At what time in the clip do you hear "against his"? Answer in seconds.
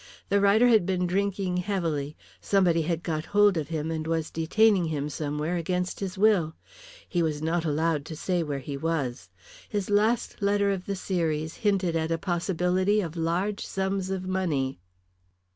5.57-6.17